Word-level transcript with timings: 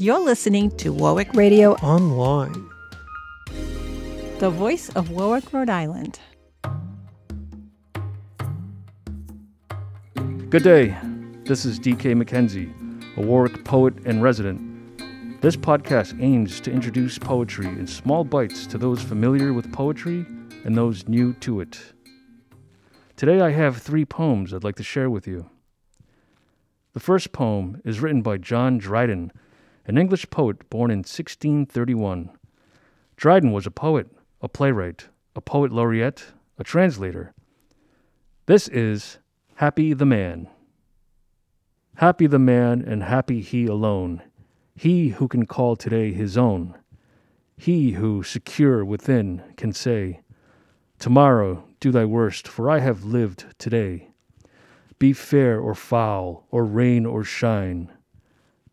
You're 0.00 0.20
listening 0.20 0.70
to 0.76 0.92
Warwick 0.92 1.34
Radio 1.34 1.74
Online. 1.76 2.70
the 4.38 4.48
voice 4.48 4.90
of 4.90 5.10
Warwick, 5.10 5.52
Rhode 5.52 5.68
Island. 5.68 6.20
Good 10.50 10.62
day. 10.62 10.96
This 11.46 11.64
is 11.64 11.80
DK 11.80 12.14
McKenzie, 12.14 12.72
a 13.16 13.22
Warwick 13.22 13.64
poet 13.64 13.94
and 14.04 14.22
resident. 14.22 14.60
This 15.42 15.56
podcast 15.56 16.22
aims 16.22 16.60
to 16.60 16.70
introduce 16.70 17.18
poetry 17.18 17.66
in 17.66 17.88
small 17.88 18.22
bites 18.22 18.68
to 18.68 18.78
those 18.78 19.02
familiar 19.02 19.52
with 19.52 19.72
poetry 19.72 20.24
and 20.64 20.76
those 20.76 21.08
new 21.08 21.32
to 21.40 21.60
it. 21.60 21.80
Today 23.16 23.40
I 23.40 23.50
have 23.50 23.78
three 23.78 24.04
poems 24.04 24.54
I'd 24.54 24.62
like 24.62 24.76
to 24.76 24.84
share 24.84 25.10
with 25.10 25.26
you. 25.26 25.50
The 26.98 27.04
first 27.04 27.30
poem 27.30 27.80
is 27.84 28.00
written 28.00 28.22
by 28.22 28.38
John 28.38 28.76
Dryden, 28.76 29.30
an 29.86 29.96
English 29.96 30.28
poet 30.30 30.68
born 30.68 30.90
in 30.90 30.98
1631. 30.98 32.28
Dryden 33.14 33.52
was 33.52 33.68
a 33.68 33.70
poet, 33.70 34.08
a 34.42 34.48
playwright, 34.48 35.06
a 35.36 35.40
poet 35.40 35.70
laureate, 35.70 36.32
a 36.58 36.64
translator. 36.64 37.34
This 38.46 38.66
is 38.66 39.18
Happy 39.54 39.92
the 39.92 40.06
Man. 40.06 40.48
Happy 41.98 42.26
the 42.26 42.40
man, 42.40 42.82
and 42.82 43.04
happy 43.04 43.42
he 43.42 43.66
alone, 43.66 44.20
he 44.74 45.10
who 45.10 45.28
can 45.28 45.46
call 45.46 45.76
today 45.76 46.12
his 46.12 46.36
own, 46.36 46.74
he 47.56 47.92
who, 47.92 48.24
secure 48.24 48.84
within, 48.84 49.44
can 49.56 49.72
say, 49.72 50.22
Tomorrow 50.98 51.62
do 51.78 51.92
thy 51.92 52.06
worst, 52.06 52.48
for 52.48 52.68
I 52.68 52.80
have 52.80 53.04
lived 53.04 53.44
today. 53.56 54.07
Be 54.98 55.12
fair 55.12 55.60
or 55.60 55.74
foul, 55.74 56.46
or 56.50 56.64
rain 56.64 57.06
or 57.06 57.22
shine, 57.22 57.92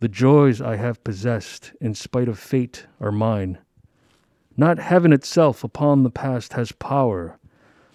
the 0.00 0.08
joys 0.08 0.60
I 0.60 0.76
have 0.76 1.04
possessed, 1.04 1.72
in 1.80 1.94
spite 1.94 2.28
of 2.28 2.38
fate, 2.38 2.86
are 3.00 3.12
mine. 3.12 3.58
Not 4.56 4.78
heaven 4.78 5.12
itself 5.12 5.64
upon 5.64 6.02
the 6.02 6.10
past 6.10 6.52
has 6.52 6.72
power, 6.72 7.38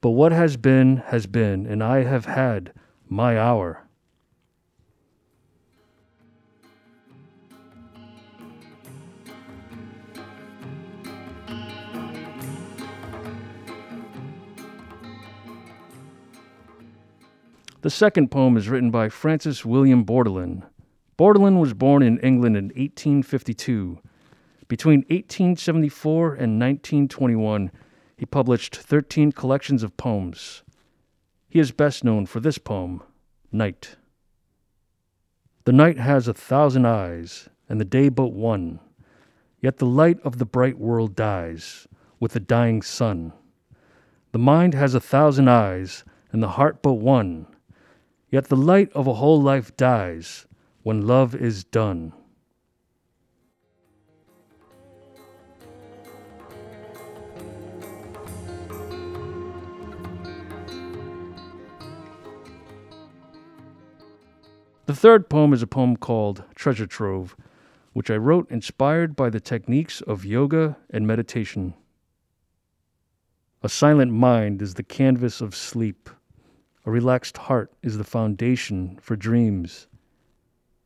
but 0.00 0.10
what 0.10 0.32
has 0.32 0.56
been, 0.56 0.98
has 0.98 1.26
been, 1.26 1.66
and 1.66 1.82
I 1.82 2.02
have 2.02 2.26
had 2.26 2.72
my 3.08 3.38
hour. 3.38 3.83
The 17.84 17.90
second 17.90 18.30
poem 18.30 18.56
is 18.56 18.70
written 18.70 18.90
by 18.90 19.10
Francis 19.10 19.62
William 19.62 20.04
Bourdillon. 20.04 20.64
Bourdillon 21.18 21.58
was 21.58 21.74
born 21.74 22.02
in 22.02 22.18
England 22.20 22.56
in 22.56 22.68
1852. 22.68 23.98
Between 24.68 25.00
1874 25.00 26.28
and 26.28 26.58
1921, 26.58 27.70
he 28.16 28.24
published 28.24 28.74
13 28.74 29.32
collections 29.32 29.82
of 29.82 29.98
poems. 29.98 30.62
He 31.46 31.60
is 31.60 31.72
best 31.72 32.04
known 32.04 32.24
for 32.24 32.40
this 32.40 32.56
poem, 32.56 33.02
Night. 33.52 33.96
The 35.66 35.72
night 35.72 35.98
has 35.98 36.26
a 36.26 36.32
thousand 36.32 36.86
eyes, 36.86 37.50
and 37.68 37.78
the 37.78 37.84
day 37.84 38.08
but 38.08 38.32
one. 38.32 38.80
Yet 39.60 39.76
the 39.76 39.84
light 39.84 40.18
of 40.24 40.38
the 40.38 40.46
bright 40.46 40.78
world 40.78 41.14
dies 41.14 41.86
with 42.18 42.32
the 42.32 42.40
dying 42.40 42.80
sun. 42.80 43.34
The 44.32 44.38
mind 44.38 44.72
has 44.72 44.94
a 44.94 45.00
thousand 45.00 45.48
eyes, 45.48 46.02
and 46.32 46.42
the 46.42 46.56
heart 46.56 46.80
but 46.80 46.94
one. 46.94 47.46
Yet 48.34 48.48
the 48.48 48.56
light 48.56 48.90
of 48.94 49.06
a 49.06 49.14
whole 49.14 49.40
life 49.40 49.76
dies 49.76 50.46
when 50.82 51.06
love 51.06 51.36
is 51.36 51.62
done. 51.62 52.12
The 64.86 64.96
third 64.96 65.28
poem 65.28 65.52
is 65.52 65.62
a 65.62 65.68
poem 65.68 65.96
called 65.96 66.42
Treasure 66.56 66.88
Trove, 66.88 67.36
which 67.92 68.10
I 68.10 68.16
wrote 68.16 68.50
inspired 68.50 69.14
by 69.14 69.30
the 69.30 69.38
techniques 69.38 70.00
of 70.00 70.24
yoga 70.24 70.76
and 70.90 71.06
meditation. 71.06 71.74
A 73.62 73.68
silent 73.68 74.10
mind 74.10 74.60
is 74.60 74.74
the 74.74 74.82
canvas 74.82 75.40
of 75.40 75.54
sleep. 75.54 76.10
A 76.86 76.90
relaxed 76.90 77.38
heart 77.38 77.72
is 77.82 77.96
the 77.96 78.04
foundation 78.04 78.98
for 79.00 79.16
dreams. 79.16 79.86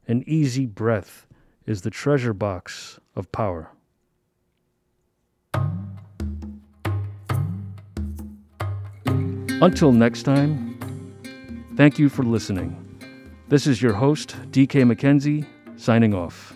An 0.06 0.22
easy 0.28 0.64
breath 0.64 1.26
is 1.66 1.82
the 1.82 1.90
treasure 1.90 2.32
box 2.32 3.00
of 3.16 3.32
power. 3.32 3.70
Until 9.60 9.90
next 9.90 10.22
time, 10.22 10.78
thank 11.76 11.98
you 11.98 12.08
for 12.08 12.22
listening. 12.22 12.76
This 13.48 13.66
is 13.66 13.82
your 13.82 13.94
host, 13.94 14.36
DK 14.52 14.84
McKenzie, 14.84 15.46
signing 15.76 16.14
off. 16.14 16.54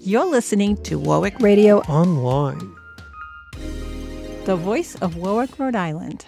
You're 0.00 0.26
listening 0.26 0.76
to 0.82 0.98
Warwick, 0.98 1.38
Radio 1.38 1.82
Online. 1.82 2.74
The 4.44 4.56
voice 4.56 4.94
of 4.96 5.16
Warwick, 5.16 5.58
Rhode 5.58 5.74
Island. 5.74 6.26